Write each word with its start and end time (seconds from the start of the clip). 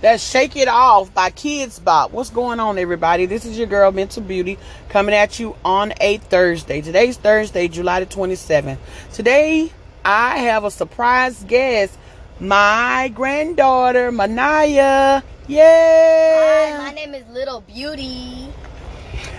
That's 0.00 0.22
Shake 0.22 0.54
It 0.54 0.68
Off 0.68 1.12
by 1.12 1.30
Kidz 1.30 1.82
Bop. 1.82 2.12
What's 2.12 2.30
going 2.30 2.60
on, 2.60 2.78
everybody? 2.78 3.26
This 3.26 3.44
is 3.44 3.58
your 3.58 3.66
girl, 3.66 3.90
Mental 3.90 4.22
Beauty, 4.22 4.56
coming 4.90 5.12
at 5.12 5.40
you 5.40 5.56
on 5.64 5.92
a 6.00 6.18
Thursday. 6.18 6.80
Today's 6.80 7.16
Thursday, 7.16 7.66
July 7.66 7.98
the 7.98 8.06
27th. 8.06 8.78
Today, 9.12 9.72
I 10.04 10.38
have 10.38 10.62
a 10.62 10.70
surprise 10.70 11.42
guest, 11.42 11.98
my 12.38 13.10
granddaughter, 13.12 14.12
Manaya. 14.12 15.24
Yay! 15.48 16.74
Hi, 16.76 16.78
my 16.78 16.92
name 16.92 17.14
is 17.14 17.26
Little 17.30 17.62
Beauty. 17.62 18.52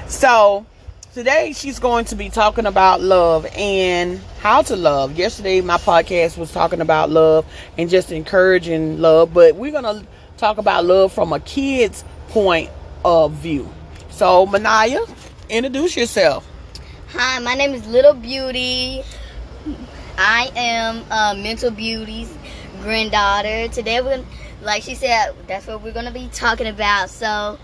So, 0.07 0.65
today 1.13 1.53
she's 1.53 1.79
going 1.79 2.03
to 2.05 2.15
be 2.15 2.27
talking 2.27 2.65
about 2.65 2.99
love 2.99 3.45
and 3.55 4.19
how 4.41 4.61
to 4.63 4.75
love. 4.75 5.17
Yesterday, 5.17 5.61
my 5.61 5.77
podcast 5.77 6.37
was 6.37 6.51
talking 6.51 6.81
about 6.81 7.09
love 7.09 7.45
and 7.77 7.89
just 7.89 8.11
encouraging 8.11 8.99
love, 8.99 9.33
but 9.33 9.55
we're 9.55 9.71
going 9.71 9.85
to 9.85 10.05
talk 10.39 10.57
about 10.57 10.85
love 10.85 11.11
from 11.11 11.33
a 11.33 11.39
kid's 11.39 12.03
point 12.29 12.69
of 13.03 13.33
view. 13.33 13.69
So, 14.09 14.47
Manaya, 14.47 15.07
introduce 15.49 15.95
yourself. 15.97 16.47
Hi, 17.09 17.39
my 17.39 17.55
name 17.55 17.73
is 17.73 17.85
Little 17.87 18.13
Beauty. 18.13 19.03
I 20.17 20.51
am 20.55 21.03
uh, 21.11 21.33
Mental 21.35 21.71
Beauty's 21.71 22.33
granddaughter. 22.81 23.67
Today, 23.67 24.01
we're 24.01 24.17
gonna, 24.17 24.27
like 24.61 24.83
she 24.83 24.95
said, 24.95 25.33
that's 25.47 25.67
what 25.67 25.81
we're 25.81 25.93
gonna 25.93 26.11
be 26.11 26.29
talking 26.31 26.67
about. 26.67 27.09
So, 27.09 27.59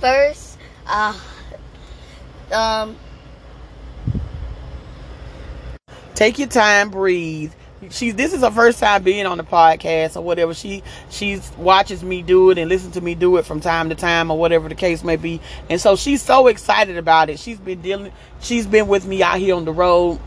first, 0.00 0.58
uh, 0.86 1.18
um, 2.52 2.96
take 6.14 6.38
your 6.38 6.48
time, 6.48 6.90
breathe 6.90 7.52
she 7.90 8.10
this 8.10 8.32
is 8.32 8.42
her 8.42 8.50
first 8.50 8.78
time 8.78 9.02
being 9.02 9.26
on 9.26 9.38
the 9.38 9.44
podcast 9.44 10.16
or 10.16 10.22
whatever. 10.22 10.54
She 10.54 10.82
she 11.10 11.40
watches 11.56 12.02
me 12.02 12.22
do 12.22 12.50
it 12.50 12.58
and 12.58 12.68
listens 12.68 12.94
to 12.94 13.00
me 13.00 13.14
do 13.14 13.36
it 13.36 13.46
from 13.46 13.60
time 13.60 13.88
to 13.88 13.94
time 13.94 14.30
or 14.30 14.38
whatever 14.38 14.68
the 14.68 14.74
case 14.74 15.04
may 15.04 15.16
be. 15.16 15.40
And 15.70 15.80
so 15.80 15.96
she's 15.96 16.22
so 16.22 16.46
excited 16.46 16.96
about 16.96 17.30
it. 17.30 17.38
She's 17.38 17.58
been 17.58 17.80
dealing 17.82 18.12
she's 18.40 18.66
been 18.66 18.88
with 18.88 19.06
me 19.06 19.22
out 19.22 19.38
here 19.38 19.54
on 19.54 19.64
the 19.64 19.72
road 19.72 20.20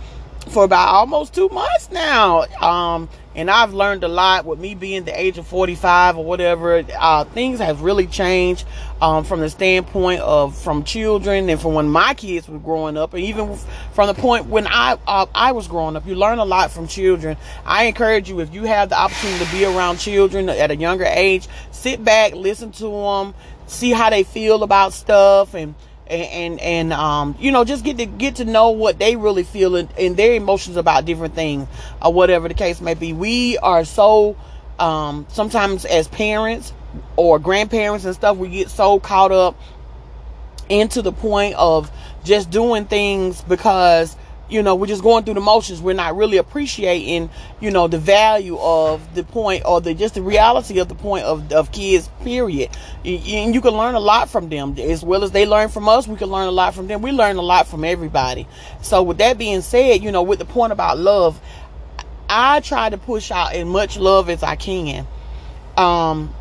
for 0.50 0.63
about 0.63 0.88
almost 0.90 1.34
two 1.34 1.50
months 1.50 1.91
now. 1.91 2.46
Um, 2.62 3.09
and 3.37 3.51
I've 3.51 3.71
learned 3.71 4.03
a 4.03 4.07
lot 4.07 4.45
with 4.45 4.57
me 4.59 4.73
being 4.73 5.03
the 5.03 5.17
age 5.17 5.37
of 5.37 5.45
45 5.45 6.17
or 6.17 6.25
whatever. 6.25 6.83
Uh, 6.99 7.23
things 7.23 7.59
have 7.59 7.83
really 7.83 8.07
changed 8.07 8.65
um, 8.99 9.23
from 9.23 9.41
the 9.41 9.49
standpoint 9.49 10.21
of 10.21 10.57
from 10.57 10.83
children 10.83 11.47
and 11.47 11.61
from 11.61 11.75
when 11.75 11.87
my 11.87 12.15
kids 12.15 12.49
were 12.49 12.57
growing 12.57 12.97
up, 12.97 13.13
and 13.13 13.23
even 13.23 13.55
from 13.93 14.07
the 14.07 14.15
point 14.15 14.47
when 14.47 14.65
I 14.65 14.97
uh, 15.07 15.27
I 15.35 15.51
was 15.51 15.67
growing 15.67 15.95
up. 15.95 16.07
You 16.07 16.15
learn 16.15 16.39
a 16.39 16.45
lot 16.45 16.71
from 16.71 16.87
children. 16.87 17.37
I 17.63 17.83
encourage 17.83 18.27
you 18.27 18.39
if 18.39 18.51
you 18.51 18.63
have 18.63 18.89
the 18.89 18.99
opportunity 18.99 19.45
to 19.45 19.51
be 19.51 19.65
around 19.65 19.97
children 19.99 20.49
at 20.49 20.71
a 20.71 20.75
younger 20.75 21.05
age, 21.05 21.47
sit 21.71 22.03
back, 22.03 22.33
listen 22.33 22.71
to 22.73 22.89
them, 22.89 23.35
see 23.67 23.91
how 23.91 24.09
they 24.09 24.23
feel 24.23 24.63
about 24.63 24.93
stuff, 24.93 25.53
and 25.53 25.75
and 26.09 26.59
and, 26.59 26.94
um, 26.94 27.35
you 27.40 27.51
know 27.51 27.63
just 27.63 27.84
get 27.84 27.97
to 27.97 28.06
get 28.06 28.38
to 28.38 28.45
know 28.45 28.69
what 28.69 29.00
they 29.00 29.16
really 29.16 29.44
feel 29.44 29.75
and, 29.75 29.90
and, 29.97 30.18
their 30.18 30.34
emotions 30.34 30.78
about 30.78 31.06
different 31.06 31.35
things 31.35 31.68
or 32.01 32.13
whatever 32.13 32.47
the 32.47 32.53
case 32.53 32.81
may 32.81 32.94
be. 32.94 33.13
We 33.13 33.57
are 33.57 33.85
so 33.85 34.35
um, 34.79 35.25
sometimes 35.29 35.85
as 35.85 36.07
parents 36.07 36.73
or 37.16 37.40
grandparents 37.40 38.06
and 38.06 38.16
stuff 38.16 38.38
we 38.38 38.50
get 38.50 38.69
so 38.69 39.00
caught 39.00 39.31
up 39.31 39.59
into 40.69 41.01
the 41.01 41.12
point 41.12 41.56
of 41.56 41.91
just 42.23 42.50
doing 42.50 42.85
things 42.85 43.41
because 43.41 44.16
you 44.50 44.63
know, 44.63 44.75
we're 44.75 44.88
just 44.88 45.03
going 45.03 45.25
through 45.25 45.34
the 45.34 45.41
motions. 45.41 45.81
We're 45.81 45.94
not 45.94 46.16
really 46.16 46.38
appreciating, 46.38 47.30
you 47.59 47.72
know, 47.72 47.88
the 47.88 47.97
value 47.97 48.58
of 48.59 49.13
the 49.13 49.24
point 49.24 49.63
or 49.66 49.81
the 49.81 49.94
just 49.94 50.13
the 50.13 50.22
reality 50.22 50.80
of 50.80 50.88
the 50.88 50.96
point 50.96 51.25
of, 51.25 51.52
of 51.52 51.72
kids, 51.72 52.09
period. 52.24 52.69
And 53.03 53.53
you 53.53 53.62
can 53.62 53.74
learn 53.74 53.96
a 53.96 54.00
lot 54.00 54.30
from 54.30 54.50
them 54.50 54.75
as 54.78 55.03
well 55.03 55.24
as 55.24 55.31
they 55.31 55.46
learn 55.46 55.69
from 55.69 55.90
us. 55.90 56.08
We 56.08 56.16
can 56.16 56.30
learn 56.30 56.47
a 56.47 56.52
lot 56.52 56.74
from 56.75 56.88
them. 56.88 57.02
We 57.02 57.12
learn 57.12 57.35
a 57.35 57.41
lot 57.41 57.68
from 57.68 57.84
everybody. 57.84 58.47
So 58.81 59.03
with 59.03 59.18
that 59.18 59.38
being 59.38 59.62
said, 59.62 60.02
you 60.02 60.12
know, 60.12 60.24
with 60.24 60.40
the 60.40 60.46
point 60.46 60.72
about 60.72 60.97
love, 60.97 61.40
I 62.29 62.62
try 62.62 62.90
to 62.90 62.97
push 62.97 63.31
out 63.31 63.53
as 63.53 63.66
much 63.66 63.97
love 63.97 64.29
as 64.29 64.44
I 64.44 64.56
can. 64.56 65.08
Um, 65.75 66.34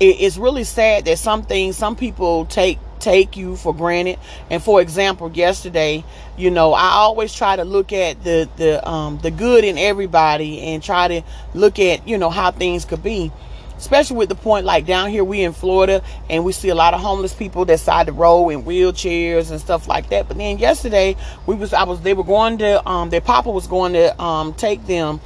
it, 0.00 0.20
it's 0.20 0.36
really 0.36 0.64
sad 0.64 1.04
that 1.06 1.18
some 1.18 1.42
things, 1.42 1.76
some 1.76 1.96
people 1.96 2.44
take 2.46 2.78
take 3.00 3.36
you 3.36 3.56
for 3.56 3.74
granted. 3.74 4.18
And 4.50 4.62
for 4.62 4.80
example, 4.80 5.30
yesterday, 5.30 6.04
you 6.36 6.50
know, 6.50 6.72
I 6.72 6.90
always 6.90 7.34
try 7.34 7.56
to 7.56 7.64
look 7.64 7.92
at 7.92 8.22
the 8.24 8.48
the 8.56 8.86
um 8.88 9.18
the 9.18 9.30
good 9.30 9.64
in 9.64 9.78
everybody 9.78 10.60
and 10.60 10.82
try 10.82 11.08
to 11.08 11.22
look 11.54 11.78
at, 11.78 12.06
you 12.06 12.18
know, 12.18 12.30
how 12.30 12.50
things 12.50 12.84
could 12.84 13.02
be. 13.02 13.32
Especially 13.76 14.16
with 14.16 14.30
the 14.30 14.34
point 14.34 14.64
like 14.64 14.86
down 14.86 15.10
here 15.10 15.22
we 15.22 15.42
in 15.42 15.52
Florida 15.52 16.02
and 16.30 16.44
we 16.46 16.52
see 16.52 16.70
a 16.70 16.74
lot 16.74 16.94
of 16.94 17.00
homeless 17.00 17.34
people 17.34 17.66
that 17.66 17.78
side 17.78 18.06
the 18.06 18.12
road 18.12 18.48
in 18.48 18.62
wheelchairs 18.62 19.50
and 19.50 19.60
stuff 19.60 19.86
like 19.86 20.08
that. 20.08 20.28
But 20.28 20.38
then 20.38 20.58
yesterday 20.58 21.14
we 21.46 21.56
was 21.56 21.74
I 21.74 21.84
was 21.84 22.00
they 22.00 22.14
were 22.14 22.24
going 22.24 22.56
to 22.58 22.88
um 22.88 23.10
their 23.10 23.20
papa 23.20 23.50
was 23.50 23.66
going 23.66 23.92
to 23.92 24.18
um 24.20 24.54
take 24.54 24.86
them 24.86 25.20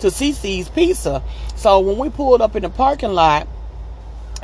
to 0.00 0.08
CiCi's 0.08 0.68
Pizza. 0.68 1.22
So 1.56 1.80
when 1.80 1.98
we 1.98 2.10
pulled 2.10 2.42
up 2.42 2.54
in 2.54 2.62
the 2.62 2.70
parking 2.70 3.12
lot, 3.12 3.48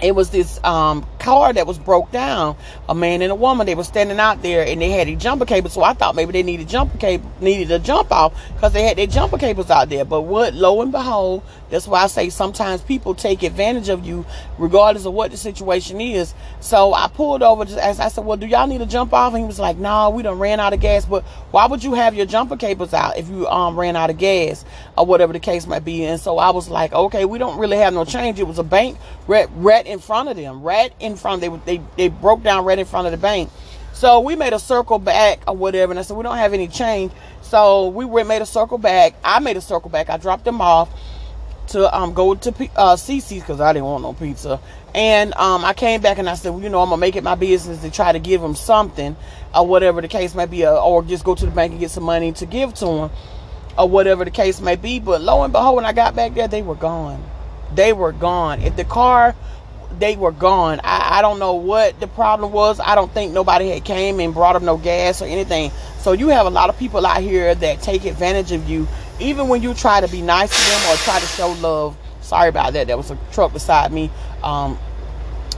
it 0.03 0.15
was 0.15 0.31
this 0.31 0.63
um, 0.65 1.07
car 1.23 1.53
that 1.53 1.67
was 1.67 1.79
broke 1.79 2.11
down. 2.11 2.57
A 2.89 2.95
man 2.95 3.23
and 3.23 3.31
a 3.31 3.35
woman. 3.35 3.67
They 3.67 3.75
were 3.75 3.85
standing 3.85 4.19
out 4.19 4.43
there 4.43 4.67
and 4.67 4.81
they 4.81 4.91
had 4.91 5.09
a 5.09 5.17
jumper 5.17 5.47
cable. 5.47 5.71
So 5.71 5.83
I 5.83 5.95
thought 5.95 6.15
maybe 6.15 6.33
they 6.33 6.43
needed 6.43 6.69
jumper 6.69 6.99
cable, 6.99 7.31
needed 7.41 7.71
a 7.71 7.79
jump 7.79 8.13
off 8.13 8.35
because 8.55 8.73
they 8.73 8.83
had 8.83 8.99
their 8.99 9.07
jumper 9.07 9.39
cables 9.39 9.71
out 9.71 9.89
there. 9.89 10.05
But 10.05 10.23
what? 10.23 10.55
Lo 10.55 10.83
and 10.83 10.93
behold, 10.93 11.43
that's 11.71 11.87
why 11.87 12.03
I 12.03 12.07
say 12.09 12.29
sometimes 12.29 12.83
people 12.83 13.15
take 13.15 13.43
advantage 13.43 13.89
of 13.89 14.05
you, 14.05 14.27
regardless 14.59 15.07
of 15.07 15.15
what 15.15 15.31
the 15.31 15.37
situation 15.37 16.01
is. 16.01 16.35
So 16.61 16.93
I 16.93 17.09
pulled 17.09 17.43
over 17.43 17.65
to 17.65 17.85
ask. 17.85 18.01
I 18.01 18.09
said, 18.09 18.25
"Well, 18.25 18.37
do 18.37 18.47
y'all 18.47 18.67
need 18.67 18.83
a 18.83 18.87
jump 18.87 19.15
off?" 19.15 19.33
And 19.33 19.43
he 19.43 19.47
was 19.47 19.59
like, 19.59 19.79
"No, 19.79 20.11
we 20.11 20.23
done 20.23 20.39
ran 20.39 20.61
out 20.61 20.75
of 20.75 20.81
gas." 20.81 21.07
But 21.07 21.25
why 21.51 21.67
would 21.67 21.83
you 21.83 21.95
have 21.95 22.15
your 22.15 22.27
jumper 22.27 22.57
cables 22.57 22.93
out 22.93 23.17
if 23.17 23.29
you 23.29 23.47
um 23.49 23.79
ran 23.79 23.97
out 23.97 24.11
of 24.11 24.19
gas 24.19 24.65
or 24.99 25.07
whatever 25.07 25.33
the 25.33 25.41
case 25.41 25.67
might 25.67 25.85
be? 25.85 26.05
And 26.05 26.21
so 26.21 26.39
I 26.39 26.51
was 26.51 26.69
like, 26.69 26.93
"Okay, 26.93 27.25
we 27.25 27.39
don't 27.39 27.59
really 27.59 27.79
have 27.79 27.95
no 27.95 28.05
change." 28.05 28.39
It 28.39 28.47
was 28.47 28.59
a 28.59 28.65
bank 28.65 28.99
right, 29.27 29.49
right 29.57 29.87
in 29.87 29.99
front 29.99 30.29
of 30.29 30.37
them, 30.37 30.63
right 30.63 30.93
in 31.01 31.12
front. 31.17 31.41
They 31.41 31.49
they 31.49 31.83
they 31.97 32.09
broke 32.09 32.43
down 32.43 32.65
right 32.65 32.79
in 32.79 32.87
front 32.87 33.07
of 33.07 33.13
the 33.13 33.19
bank. 33.19 33.51
So 33.93 34.21
we 34.21 34.37
made 34.37 34.53
a 34.53 34.59
circle 34.59 34.99
back 34.99 35.41
or 35.47 35.57
whatever, 35.57 35.93
and 35.93 35.99
I 35.99 36.03
said 36.03 36.17
we 36.17 36.23
don't 36.23 36.37
have 36.37 36.55
any 36.55 36.69
change. 36.69 37.13
So 37.43 37.89
we 37.89 38.05
went 38.05 38.29
made 38.29 38.43
a 38.43 38.47
circle 38.47 38.79
back. 38.79 39.15
I 39.23 39.39
made 39.39 39.57
a 39.57 39.61
circle 39.61 39.91
back. 39.91 40.11
I 40.11 40.17
dropped 40.17 40.45
them 40.45 40.61
off 40.61 40.89
to 41.69 41.95
um 41.97 42.13
go 42.15 42.35
to 42.35 42.51
uh, 42.77 42.97
CiCi's 42.97 43.41
because 43.41 43.61
I 43.61 43.73
didn't 43.73 43.87
want 43.87 44.03
no 44.03 44.13
pizza. 44.13 44.61
And 44.95 45.33
um, 45.35 45.65
I 45.65 45.73
came 45.73 46.03
back 46.03 46.19
and 46.19 46.29
I 46.29 46.35
said, 46.35 46.51
well, 46.51 46.63
you 46.63 46.69
know, 46.69 46.81
I'm 46.83 46.91
gonna 46.91 47.01
make 47.01 47.17
it 47.17 47.25
my 47.25 47.35
business 47.35 47.81
to 47.81 47.91
try 47.91 48.13
to 48.13 48.19
give 48.19 48.43
them 48.43 48.55
something, 48.55 49.17
or 49.55 49.67
whatever 49.67 50.03
the 50.03 50.09
case 50.09 50.35
may 50.35 50.47
be, 50.47 50.67
uh, 50.67 50.75
or 50.75 51.03
just 51.03 51.25
go 51.25 51.35
to 51.35 51.47
the 51.47 51.51
bank 51.51 51.73
and 51.73 51.81
get 51.81 51.91
some 51.91 52.05
money 52.05 52.33
to 52.33 52.47
give 52.47 52.75
to 52.75 52.85
them, 52.85 53.11
or 53.79 53.89
whatever 53.89 54.25
the 54.25 54.31
case 54.31 54.61
may 54.61 54.77
be. 54.77 55.01
But 55.01 55.23
lo 55.23 55.45
and 55.45 55.53
behold, 55.53 55.77
when 55.77 55.87
I 55.87 55.93
got 55.93 56.15
back 56.15 56.35
there, 56.35 56.49
they 56.49 56.63
were 56.63 56.75
gone. 56.75 57.25
They 57.75 57.95
were 57.95 58.13
gone. 58.13 58.61
If 58.61 58.77
the 58.77 58.85
car 58.85 59.35
they 59.99 60.17
were 60.17 60.33
gone. 60.33 60.81
I, 60.85 61.19
I 61.19 61.23
don't 61.23 61.39
know 61.39 61.55
what 61.55 61.99
the 62.01 62.07
problem 62.07 62.53
was. 62.53 62.81
I 62.81 62.95
don't 62.95 63.13
think 63.13 63.33
nobody 63.33 63.71
had 63.71 63.85
came 63.85 64.21
and 64.21 64.33
brought 64.33 64.55
them 64.55 64.65
no 64.65 64.77
gas 64.77 65.23
or 65.23 65.27
anything. 65.27 65.71
So 65.99 66.13
you 66.13 66.29
have 66.29 66.47
a 66.47 66.51
lot 66.51 66.69
of 66.69 66.79
people 66.79 67.07
out 67.07 67.21
here 67.21 67.55
that 67.55 67.83
take 67.83 68.05
advantage 68.05 68.53
of 68.53 68.69
you, 68.69 68.89
even 69.21 69.49
when 69.49 69.63
you 69.63 69.75
try 69.75 70.01
to 70.01 70.09
be 70.09 70.23
nice 70.23 70.51
to 70.51 70.71
them 70.71 70.93
or 70.93 70.97
try 70.99 71.21
to 71.21 71.27
show 71.27 71.53
love. 71.61 71.97
Sorry 72.21 72.49
about 72.49 72.73
that. 72.75 72.87
There 72.87 72.97
was 72.97 73.11
a 73.11 73.19
truck 73.33 73.53
beside 73.53 73.93
me. 73.93 74.11
Um, 74.43 74.79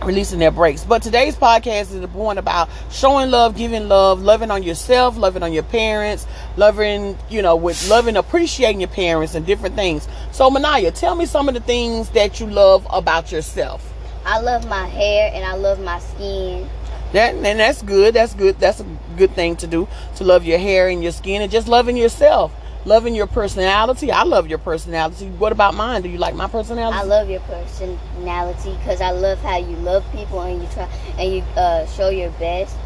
releasing 0.02 0.38
their 0.38 0.50
brakes. 0.50 0.84
But 0.84 1.02
today's 1.02 1.36
podcast 1.36 1.92
is 1.92 2.00
the 2.00 2.08
point 2.08 2.38
about 2.38 2.68
showing 2.90 3.30
love, 3.30 3.56
giving 3.56 3.88
love, 3.88 4.22
loving 4.22 4.50
on 4.50 4.62
yourself, 4.62 5.16
loving 5.16 5.42
on 5.42 5.52
your 5.52 5.62
parents, 5.62 6.26
loving, 6.56 7.16
you 7.30 7.42
know, 7.42 7.56
with 7.56 7.88
loving, 7.88 8.16
appreciating 8.16 8.80
your 8.80 8.88
parents 8.88 9.34
and 9.34 9.46
different 9.46 9.74
things. 9.74 10.08
So 10.32 10.50
Manaya, 10.50 10.92
tell 10.94 11.14
me 11.14 11.26
some 11.26 11.48
of 11.48 11.54
the 11.54 11.60
things 11.60 12.10
that 12.10 12.40
you 12.40 12.46
love 12.46 12.86
about 12.90 13.32
yourself. 13.32 13.93
I 14.24 14.40
love 14.40 14.66
my 14.68 14.86
hair 14.86 15.30
and 15.34 15.44
I 15.44 15.54
love 15.54 15.80
my 15.80 15.98
skin. 15.98 16.68
That 17.12 17.34
and 17.34 17.60
that's 17.60 17.82
good. 17.82 18.14
That's 18.14 18.34
good. 18.34 18.58
That's 18.58 18.80
a 18.80 18.86
good 19.16 19.32
thing 19.32 19.56
to 19.56 19.66
do. 19.66 19.86
To 20.16 20.24
love 20.24 20.44
your 20.44 20.58
hair 20.58 20.88
and 20.88 21.02
your 21.02 21.12
skin 21.12 21.42
and 21.42 21.50
just 21.50 21.68
loving 21.68 21.96
yourself. 21.96 22.52
Loving 22.86 23.14
your 23.14 23.26
personality. 23.26 24.10
I 24.10 24.24
love 24.24 24.48
your 24.48 24.58
personality. 24.58 25.28
What 25.28 25.52
about 25.52 25.74
mine? 25.74 26.02
Do 26.02 26.08
you 26.08 26.18
like 26.18 26.34
my 26.34 26.48
personality? 26.48 26.98
I 26.98 27.02
love 27.02 27.30
your 27.30 27.40
personality 27.40 28.76
because 28.78 29.00
I 29.00 29.12
love 29.12 29.38
how 29.38 29.58
you 29.58 29.76
love 29.76 30.04
people 30.12 30.40
and 30.42 30.60
you 30.60 30.68
try 30.68 30.88
and 31.18 31.32
you 31.32 31.42
uh, 31.56 31.86
show 31.86 32.08
your 32.10 32.30
best 32.32 32.76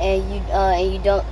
and 0.00 0.22
you 0.32 0.40
uh, 0.52 0.74
and 0.74 0.92
you 0.92 0.98
don't 1.00 1.26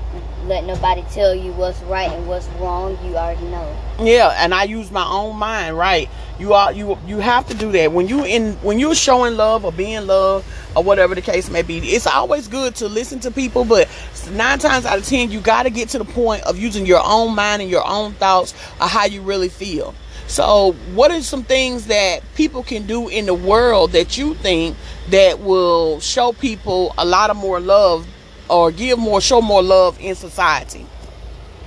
let 0.49 0.65
nobody 0.65 1.03
tell 1.13 1.35
you 1.35 1.53
what's 1.53 1.81
right 1.83 2.11
and 2.11 2.27
what's 2.27 2.49
wrong. 2.61 2.99
You 3.05 3.17
already 3.17 3.45
know. 3.47 3.77
Yeah, 4.01 4.35
and 4.39 4.55
I 4.55 4.65
use 4.65 4.91
my 4.91 5.07
own 5.07 5.37
mind. 5.37 5.77
Right, 5.77 6.09
you 6.39 6.55
are 6.55 6.73
you 6.73 6.99
you 7.07 7.19
have 7.19 7.47
to 7.49 7.55
do 7.55 7.71
that 7.73 7.93
when 7.93 8.09
you 8.09 8.25
in 8.25 8.55
when 8.55 8.79
you're 8.79 8.95
showing 8.95 9.37
love 9.37 9.65
or 9.65 9.73
being 9.73 10.07
love 10.07 10.45
or 10.75 10.83
whatever 10.83 11.15
the 11.15 11.23
case 11.23 11.51
may 11.51 11.63
be. 11.63 11.79
It's 11.79 12.07
always 12.07 12.49
good 12.49 12.75
to 12.77 12.89
listen 12.89 13.21
to 13.21 13.31
people, 13.31 13.65
but 13.65 13.89
nine 14.33 14.59
times 14.59 14.87
out 14.87 14.99
of 14.99 15.07
ten, 15.07 15.31
you 15.31 15.41
got 15.41 15.65
to 15.65 15.71
get 15.71 15.91
to 15.91 15.99
the 15.99 16.05
point 16.05 16.43
of 16.45 16.59
using 16.59 16.87
your 16.87 17.03
own 17.05 17.35
mind 17.35 17.63
and 17.63 17.71
your 17.71 17.87
own 17.87 18.15
thoughts 18.15 18.53
of 18.81 18.91
how 18.91 19.05
you 19.05 19.23
really 19.23 19.49
feel. 19.51 19.95
So, 20.29 20.73
what 20.95 21.11
are 21.11 21.23
some 21.23 21.43
things 21.43 21.87
that 21.87 22.21
people 22.35 22.63
can 22.63 22.87
do 22.87 23.09
in 23.09 23.25
the 23.25 23.33
world 23.35 23.93
that 23.93 24.19
you 24.19 24.35
think 24.35 24.77
that 25.09 25.41
will 25.41 26.01
show 26.01 26.33
people 26.33 26.95
a 26.99 27.05
lot 27.05 27.31
of 27.31 27.37
more 27.37 27.61
love 27.61 28.07
or 28.49 28.71
give 28.71 28.99
more, 28.99 29.21
show 29.21 29.41
more 29.41 29.63
love 29.63 29.99
in 30.01 30.15
society? 30.15 30.87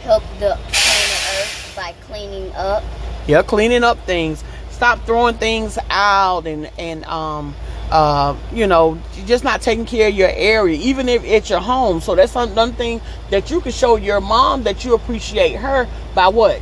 Help 0.01 0.23
the 0.39 0.57
planet 0.57 0.71
Earth 0.71 1.73
by 1.75 1.93
cleaning 2.07 2.51
up. 2.53 2.83
Yeah, 3.27 3.43
cleaning 3.43 3.83
up 3.83 3.99
things. 4.05 4.43
Stop 4.71 5.05
throwing 5.05 5.35
things 5.35 5.77
out 5.89 6.47
and 6.47 6.71
and 6.79 7.05
um 7.05 7.53
uh, 7.91 8.37
you 8.53 8.67
know, 8.67 8.97
just 9.25 9.43
not 9.43 9.61
taking 9.61 9.85
care 9.85 10.07
of 10.07 10.13
your 10.13 10.31
area, 10.33 10.79
even 10.79 11.09
if 11.09 11.23
it's 11.25 11.49
your 11.49 11.59
home. 11.59 11.99
So 11.99 12.15
that's 12.15 12.35
another 12.35 12.71
thing 12.71 13.01
that 13.29 13.51
you 13.51 13.59
can 13.59 13.73
show 13.73 13.97
your 13.97 14.21
mom 14.21 14.63
that 14.63 14.85
you 14.85 14.95
appreciate 14.95 15.55
her 15.57 15.87
by 16.15 16.29
what? 16.29 16.61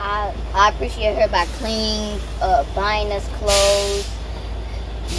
I 0.00 0.34
I 0.54 0.70
appreciate 0.70 1.14
her 1.20 1.28
by 1.28 1.44
cleaning, 1.58 2.18
uh, 2.40 2.64
buying 2.74 3.12
us 3.12 3.28
clothes, 3.34 4.10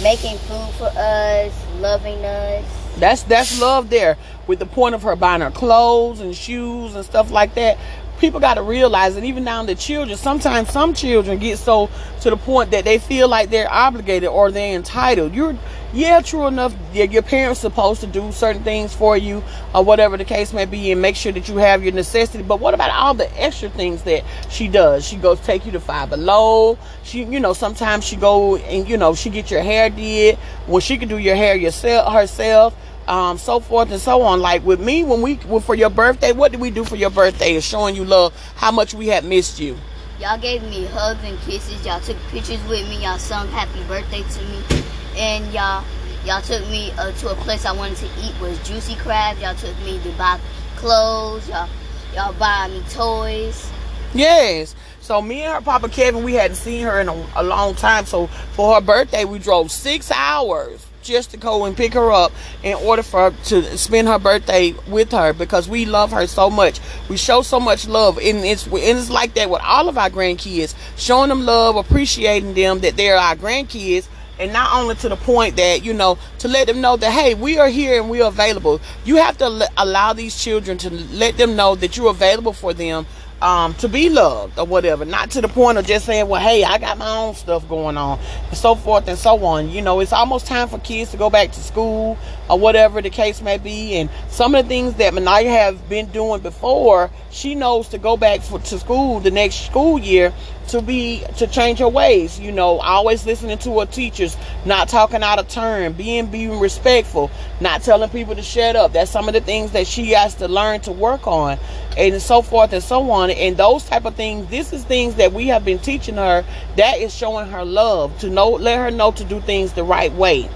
making 0.02 0.38
food 0.38 0.74
for 0.74 0.90
us, 0.96 1.52
loving 1.78 2.24
us. 2.24 2.81
That's 2.98 3.22
that's 3.24 3.60
love 3.60 3.90
there. 3.90 4.16
With 4.46 4.58
the 4.58 4.66
point 4.66 4.94
of 4.94 5.02
her 5.02 5.16
buying 5.16 5.40
her 5.40 5.50
clothes 5.50 6.20
and 6.20 6.34
shoes 6.34 6.94
and 6.94 7.04
stuff 7.04 7.30
like 7.30 7.54
that 7.54 7.78
people 8.22 8.38
got 8.38 8.54
to 8.54 8.62
realize 8.62 9.16
that 9.16 9.24
even 9.24 9.42
down 9.44 9.66
to 9.66 9.74
children, 9.74 10.16
sometimes 10.16 10.70
some 10.70 10.94
children 10.94 11.38
get 11.38 11.58
so 11.58 11.90
to 12.20 12.30
the 12.30 12.36
point 12.36 12.70
that 12.70 12.84
they 12.84 12.96
feel 12.96 13.26
like 13.26 13.50
they're 13.50 13.70
obligated 13.70 14.28
or 14.28 14.52
they're 14.52 14.76
entitled. 14.76 15.34
You're, 15.34 15.56
yeah, 15.92 16.20
true 16.20 16.46
enough. 16.46 16.72
Your 16.94 17.22
parents 17.22 17.58
supposed 17.58 18.00
to 18.02 18.06
do 18.06 18.30
certain 18.30 18.62
things 18.62 18.94
for 18.94 19.16
you 19.16 19.42
or 19.74 19.84
whatever 19.84 20.16
the 20.16 20.24
case 20.24 20.52
may 20.52 20.66
be, 20.66 20.92
and 20.92 21.02
make 21.02 21.16
sure 21.16 21.32
that 21.32 21.48
you 21.48 21.56
have 21.56 21.82
your 21.82 21.92
necessity. 21.92 22.44
But 22.44 22.60
what 22.60 22.74
about 22.74 22.90
all 22.92 23.12
the 23.12 23.28
extra 23.42 23.68
things 23.68 24.04
that 24.04 24.22
she 24.48 24.68
does? 24.68 25.04
She 25.04 25.16
goes 25.16 25.40
take 25.40 25.66
you 25.66 25.72
to 25.72 25.80
Five 25.80 26.10
Below. 26.10 26.78
She, 27.02 27.24
you 27.24 27.40
know, 27.40 27.52
sometimes 27.54 28.04
she 28.04 28.14
go 28.14 28.54
and 28.56 28.88
you 28.88 28.96
know 28.96 29.16
she 29.16 29.30
get 29.30 29.50
your 29.50 29.62
hair 29.62 29.90
did 29.90 30.36
when 30.66 30.80
she 30.80 30.96
can 30.96 31.08
do 31.08 31.18
your 31.18 31.34
hair 31.34 31.56
yourself 31.56 32.12
herself 32.12 32.74
um, 33.08 33.38
so 33.38 33.60
forth 33.60 33.90
and 33.90 34.00
so 34.00 34.22
on. 34.22 34.40
Like 34.40 34.64
with 34.64 34.80
me, 34.80 35.04
when 35.04 35.22
we 35.22 35.38
well, 35.46 35.60
for 35.60 35.74
your 35.74 35.90
birthday, 35.90 36.32
what 36.32 36.52
did 36.52 36.60
we 36.60 36.70
do 36.70 36.84
for 36.84 36.96
your 36.96 37.10
birthday? 37.10 37.54
Is 37.54 37.64
showing 37.64 37.94
you 37.94 38.04
love, 38.04 38.34
how 38.56 38.70
much 38.70 38.94
we 38.94 39.08
had 39.08 39.24
missed 39.24 39.60
you. 39.60 39.76
Y'all 40.20 40.38
gave 40.38 40.62
me 40.62 40.86
hugs 40.86 41.20
and 41.24 41.38
kisses. 41.40 41.84
Y'all 41.84 42.00
took 42.00 42.16
pictures 42.28 42.60
with 42.68 42.88
me. 42.88 43.02
Y'all 43.02 43.18
sung 43.18 43.48
happy 43.48 43.82
birthday 43.84 44.22
to 44.22 44.42
me, 44.44 44.84
and 45.16 45.52
y'all 45.52 45.84
y'all 46.24 46.42
took 46.42 46.62
me 46.68 46.92
uh, 46.92 47.10
to 47.12 47.30
a 47.30 47.34
place 47.36 47.64
I 47.64 47.72
wanted 47.72 47.96
to 47.98 48.06
eat 48.20 48.38
was 48.40 48.58
Juicy 48.66 48.94
Crab. 48.96 49.38
Y'all 49.38 49.54
took 49.54 49.76
me 49.80 49.98
to 50.00 50.10
buy 50.12 50.38
clothes. 50.76 51.48
Y'all 51.48 51.68
y'all 52.14 52.32
buy 52.34 52.68
me 52.68 52.82
toys. 52.90 53.70
Yes. 54.14 54.74
So 55.00 55.20
me 55.20 55.42
and 55.42 55.54
her 55.54 55.60
Papa 55.60 55.88
Kevin, 55.88 56.22
we 56.22 56.34
hadn't 56.34 56.56
seen 56.56 56.82
her 56.84 57.00
in 57.00 57.08
a, 57.08 57.26
a 57.34 57.42
long 57.42 57.74
time. 57.74 58.06
So 58.06 58.28
for 58.52 58.74
her 58.74 58.80
birthday, 58.80 59.24
we 59.24 59.40
drove 59.40 59.72
six 59.72 60.12
hours 60.12 60.86
just 61.02 61.30
to 61.32 61.36
go 61.36 61.64
and 61.64 61.76
pick 61.76 61.94
her 61.94 62.10
up 62.10 62.32
in 62.62 62.74
order 62.74 63.02
for 63.02 63.30
her 63.30 63.36
to 63.44 63.76
spend 63.76 64.08
her 64.08 64.18
birthday 64.18 64.74
with 64.88 65.12
her 65.12 65.32
because 65.32 65.68
we 65.68 65.84
love 65.84 66.12
her 66.12 66.26
so 66.26 66.48
much. 66.48 66.80
We 67.08 67.16
show 67.16 67.42
so 67.42 67.60
much 67.60 67.86
love, 67.86 68.18
and 68.18 68.38
it's 68.38 68.66
and 68.66 68.76
it's 68.76 69.10
like 69.10 69.34
that 69.34 69.50
with 69.50 69.62
all 69.62 69.88
of 69.88 69.98
our 69.98 70.10
grandkids, 70.10 70.74
showing 70.96 71.28
them 71.28 71.44
love, 71.44 71.76
appreciating 71.76 72.54
them 72.54 72.80
that 72.80 72.96
they're 72.96 73.16
our 73.16 73.36
grandkids. 73.36 74.08
And 74.38 74.52
not 74.52 74.74
only 74.74 74.96
to 74.96 75.08
the 75.08 75.14
point 75.14 75.56
that, 75.56 75.84
you 75.84 75.92
know, 75.92 76.18
to 76.38 76.48
let 76.48 76.66
them 76.66 76.80
know 76.80 76.96
that, 76.96 77.12
hey, 77.12 77.34
we 77.34 77.58
are 77.58 77.68
here 77.68 78.00
and 78.00 78.10
we 78.10 78.22
are 78.22 78.28
available. 78.28 78.80
You 79.04 79.16
have 79.16 79.38
to 79.38 79.68
allow 79.76 80.14
these 80.14 80.42
children 80.42 80.78
to 80.78 80.90
let 80.90 81.36
them 81.36 81.54
know 81.54 81.76
that 81.76 81.96
you're 81.96 82.10
available 82.10 82.52
for 82.52 82.72
them 82.74 83.06
um, 83.42 83.74
to 83.74 83.88
be 83.88 84.08
loved 84.08 84.58
or 84.58 84.64
whatever. 84.64 85.04
Not 85.04 85.32
to 85.32 85.40
the 85.40 85.48
point 85.48 85.76
of 85.76 85.84
just 85.84 86.06
saying, 86.06 86.28
well, 86.28 86.40
hey, 86.40 86.62
I 86.62 86.78
got 86.78 86.96
my 86.96 87.16
own 87.16 87.34
stuff 87.34 87.68
going 87.68 87.96
on 87.96 88.20
and 88.48 88.56
so 88.56 88.76
forth 88.76 89.08
and 89.08 89.18
so 89.18 89.44
on. 89.44 89.68
You 89.68 89.82
know, 89.82 90.00
it's 90.00 90.12
almost 90.12 90.46
time 90.46 90.68
for 90.68 90.78
kids 90.78 91.10
to 91.10 91.16
go 91.16 91.28
back 91.28 91.50
to 91.52 91.60
school 91.60 92.16
or 92.48 92.58
whatever 92.58 93.02
the 93.02 93.10
case 93.10 93.42
may 93.42 93.58
be. 93.58 93.96
And 93.96 94.08
some 94.28 94.54
of 94.54 94.64
the 94.64 94.68
things 94.68 94.94
that 94.94 95.12
Manaya 95.12 95.48
has 95.48 95.76
been 95.82 96.06
doing 96.12 96.40
before, 96.40 97.10
she 97.30 97.54
knows 97.56 97.88
to 97.88 97.98
go 97.98 98.16
back 98.16 98.42
for, 98.42 98.60
to 98.60 98.78
school 98.78 99.18
the 99.18 99.32
next 99.32 99.66
school 99.66 99.98
year 99.98 100.32
to 100.68 100.82
be 100.82 101.24
to 101.36 101.46
change 101.46 101.78
her 101.78 101.88
ways 101.88 102.38
you 102.38 102.52
know 102.52 102.78
always 102.80 103.26
listening 103.26 103.58
to 103.58 103.80
her 103.80 103.86
teachers 103.86 104.36
not 104.64 104.88
talking 104.88 105.22
out 105.22 105.38
of 105.38 105.48
turn 105.48 105.92
being 105.92 106.26
being 106.26 106.58
respectful 106.58 107.30
not 107.62 107.82
telling 107.82 108.10
people 108.10 108.34
to 108.34 108.42
shut 108.42 108.76
up. 108.76 108.92
That's 108.92 109.10
some 109.10 109.28
of 109.28 109.34
the 109.34 109.40
things 109.40 109.72
that 109.72 109.86
she 109.86 110.10
has 110.10 110.34
to 110.36 110.48
learn 110.48 110.80
to 110.80 110.92
work 110.92 111.26
on 111.26 111.58
and 111.96 112.20
so 112.20 112.42
forth 112.42 112.72
and 112.72 112.82
so 112.82 113.10
on. 113.10 113.30
And 113.30 113.56
those 113.56 113.84
type 113.84 114.04
of 114.04 114.14
things 114.14 114.48
this 114.48 114.72
is 114.72 114.84
things 114.84 115.14
that 115.16 115.32
we 115.32 115.46
have 115.48 115.64
been 115.64 115.78
teaching 115.78 116.16
her 116.16 116.44
that 116.76 116.98
is 116.98 117.14
showing 117.14 117.48
her 117.48 117.64
love 117.64 118.18
to 118.18 118.28
know 118.28 118.50
let 118.50 118.78
her 118.78 118.90
know 118.90 119.12
to 119.12 119.24
do 119.24 119.40
things 119.40 119.72
the 119.72 119.84
right 119.84 120.12
way. 120.12 120.48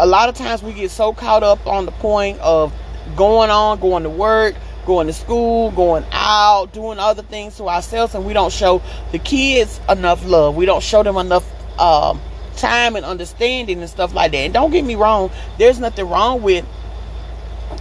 A 0.00 0.06
lot 0.06 0.28
of 0.28 0.34
times 0.34 0.62
we 0.62 0.72
get 0.72 0.90
so 0.90 1.12
caught 1.12 1.42
up 1.42 1.66
on 1.66 1.86
the 1.86 1.92
point 1.92 2.38
of 2.40 2.72
going 3.14 3.50
on 3.50 3.78
going 3.78 4.02
to 4.02 4.10
work 4.10 4.54
going 4.86 5.08
to 5.08 5.12
school, 5.12 5.70
going 5.72 6.04
out, 6.12 6.72
doing 6.72 6.98
other 6.98 7.22
things 7.22 7.56
to 7.56 7.68
ourselves, 7.68 8.14
and 8.14 8.24
we 8.24 8.32
don't 8.32 8.52
show 8.52 8.80
the 9.12 9.18
kids 9.18 9.80
enough 9.88 10.24
love. 10.24 10.56
We 10.56 10.64
don't 10.64 10.82
show 10.82 11.02
them 11.02 11.16
enough 11.16 11.44
um, 11.78 12.20
time 12.56 12.96
and 12.96 13.04
understanding 13.04 13.80
and 13.80 13.90
stuff 13.90 14.14
like 14.14 14.32
that. 14.32 14.38
And 14.38 14.54
don't 14.54 14.70
get 14.70 14.84
me 14.84 14.94
wrong, 14.94 15.30
there's 15.58 15.78
nothing 15.78 16.08
wrong 16.08 16.40
with 16.40 16.64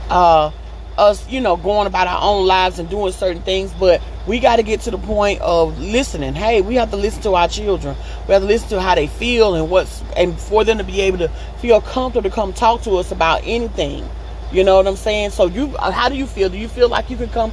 uh, 0.09 0.51
us, 0.97 1.27
you 1.29 1.41
know, 1.41 1.55
going 1.57 1.87
about 1.87 2.07
our 2.07 2.21
own 2.21 2.45
lives 2.45 2.79
and 2.79 2.89
doing 2.89 3.11
certain 3.11 3.41
things, 3.43 3.71
but 3.73 4.01
we 4.27 4.39
got 4.39 4.55
to 4.55 4.63
get 4.63 4.81
to 4.81 4.91
the 4.91 4.97
point 4.97 5.39
of 5.41 5.77
listening. 5.79 6.33
Hey, 6.33 6.61
we 6.61 6.75
have 6.75 6.89
to 6.91 6.97
listen 6.97 7.21
to 7.23 7.35
our 7.35 7.47
children. 7.47 7.95
We 8.27 8.33
have 8.33 8.41
to 8.41 8.47
listen 8.47 8.69
to 8.69 8.81
how 8.81 8.95
they 8.95 9.07
feel 9.07 9.55
and 9.55 9.69
what's, 9.69 10.01
and 10.17 10.37
for 10.37 10.63
them 10.63 10.77
to 10.79 10.83
be 10.83 11.01
able 11.01 11.19
to 11.19 11.27
feel 11.61 11.81
comfortable 11.81 12.29
to 12.29 12.33
come 12.33 12.53
talk 12.53 12.81
to 12.83 12.91
us 12.97 13.11
about 13.11 13.41
anything. 13.43 14.07
You 14.55 14.63
know 14.63 14.77
what 14.77 14.87
I'm 14.87 14.95
saying? 14.95 15.31
So 15.31 15.47
you, 15.47 15.75
uh, 15.79 15.91
how 15.91 16.07
do 16.07 16.15
you 16.15 16.25
feel? 16.25 16.47
Do 16.47 16.57
you 16.57 16.69
feel 16.69 16.87
like 16.87 17.09
you 17.09 17.17
can 17.17 17.27
come 17.27 17.51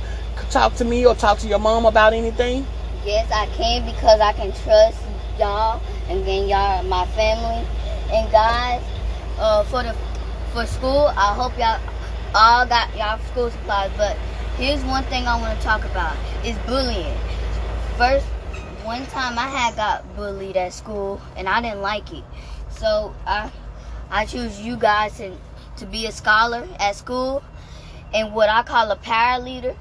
talk 0.51 0.77
to 0.77 0.85
me 0.85 1.05
or 1.05 1.17
talk 1.17 1.37
to 1.39 1.49
your 1.49 1.59
mom 1.59 1.85
about 1.85 2.13
anything? 2.13 2.65
Yes, 3.05 3.29
I 3.33 3.47
can 3.57 3.85
because 3.85 4.21
I 4.21 4.33
can 4.35 4.53
trust 4.63 5.03
y'all, 5.37 5.83
and 6.09 6.25
then 6.25 6.47
y'all 6.47 6.85
my 6.85 7.05
family. 7.07 7.67
And 8.13 8.31
guys, 8.31 8.85
uh, 9.41 9.65
for 9.65 9.83
the 9.83 9.97
for 10.53 10.65
school, 10.65 11.11
I 11.17 11.35
hope 11.35 11.59
y'all 11.59 11.81
all 12.37 12.67
got 12.67 12.97
y'all 12.97 13.19
school 13.33 13.51
supplies. 13.51 13.91
But 13.97 14.17
here's 14.57 14.85
one 14.85 15.03
thing 15.07 15.27
I 15.27 15.41
want 15.41 15.59
to 15.59 15.65
talk 15.65 15.85
about: 15.85 16.17
is 16.45 16.57
bullying. 16.69 17.19
First, 17.97 18.27
one 18.85 19.05
time 19.07 19.37
I 19.41 19.49
had 19.49 19.75
got 19.75 20.15
bullied 20.15 20.57
at 20.57 20.73
school, 20.73 21.21
and 21.37 21.49
I 21.49 21.61
didn't 21.63 21.83
like 21.83 22.13
it. 22.13 22.23
So 22.71 23.13
I 23.27 23.51
I 24.09 24.25
choose 24.25 24.61
you 24.61 24.77
guys 24.77 25.19
and 25.19 25.37
to 25.83 25.89
be 25.89 26.07
a 26.07 26.13
scholar 26.13 26.67
at 26.79 26.97
school 26.97 27.43
and 28.15 28.33
what 28.33 28.49
I 28.49 28.63
call 28.63 28.91
a 28.91 28.97
power 28.97 29.41
leader 29.41 29.77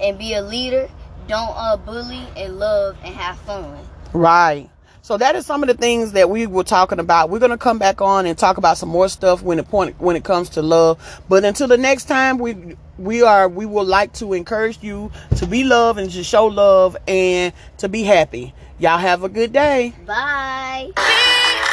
and 0.00 0.18
be 0.18 0.34
a 0.34 0.42
leader. 0.42 0.88
Don't 1.26 1.52
uh, 1.56 1.76
bully 1.76 2.22
and 2.36 2.58
love 2.58 2.96
and 3.02 3.14
have 3.14 3.38
fun. 3.40 3.78
Right. 4.12 4.70
So 5.02 5.16
that 5.16 5.36
is 5.36 5.46
some 5.46 5.62
of 5.62 5.68
the 5.68 5.74
things 5.74 6.12
that 6.12 6.28
we 6.28 6.46
were 6.46 6.64
talking 6.64 6.98
about. 6.98 7.30
We're 7.30 7.38
gonna 7.38 7.56
come 7.56 7.78
back 7.78 8.02
on 8.02 8.26
and 8.26 8.36
talk 8.36 8.58
about 8.58 8.76
some 8.76 8.90
more 8.90 9.08
stuff 9.08 9.42
when 9.42 9.58
it 9.58 9.66
point 9.68 9.98
when 9.98 10.16
it 10.16 10.24
comes 10.24 10.50
to 10.50 10.62
love. 10.62 11.22
But 11.30 11.44
until 11.44 11.66
the 11.66 11.78
next 11.78 12.04
time, 12.04 12.36
we 12.36 12.76
we 12.98 13.22
are 13.22 13.48
we 13.48 13.64
would 13.64 13.86
like 13.86 14.12
to 14.14 14.34
encourage 14.34 14.82
you 14.82 15.10
to 15.36 15.46
be 15.46 15.64
love 15.64 15.96
and 15.96 16.10
to 16.10 16.22
show 16.22 16.46
love 16.46 16.94
and 17.06 17.54
to 17.78 17.88
be 17.88 18.02
happy. 18.02 18.52
Y'all 18.78 18.98
have 18.98 19.24
a 19.24 19.30
good 19.30 19.52
day. 19.52 19.94
Bye. 20.04 21.64